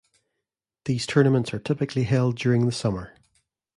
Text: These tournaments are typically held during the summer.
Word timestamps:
These 0.85 1.05
tournaments 1.05 1.53
are 1.53 1.59
typically 1.59 2.05
held 2.05 2.35
during 2.35 2.65
the 2.65 2.71
summer. 2.71 3.13